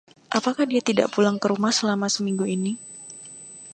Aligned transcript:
Apakah 0.37 0.65
dia 0.71 0.81
tidak 0.89 1.07
pulang 1.13 1.37
ke 1.41 1.45
rumah 1.53 1.69
selama 1.79 2.07
seminggu 2.15 2.45
ini..? 2.57 2.73